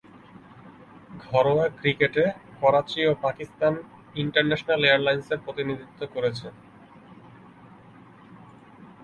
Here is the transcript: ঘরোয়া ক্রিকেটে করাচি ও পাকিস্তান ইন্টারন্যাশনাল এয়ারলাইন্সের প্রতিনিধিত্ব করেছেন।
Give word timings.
ঘরোয়া 1.25 1.65
ক্রিকেটে 1.79 2.25
করাচি 2.59 3.01
ও 3.05 3.13
পাকিস্তান 3.25 3.73
ইন্টারন্যাশনাল 4.15 4.81
এয়ারলাইন্সের 4.85 5.39
প্রতিনিধিত্ব 5.45 5.99
করেছেন। 6.15 6.53